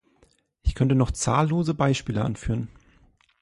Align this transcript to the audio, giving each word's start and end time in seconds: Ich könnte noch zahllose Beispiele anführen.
Ich 0.63 0.73
könnte 0.73 0.95
noch 0.95 1.11
zahllose 1.11 1.75
Beispiele 1.75 2.25
anführen. 2.25 2.69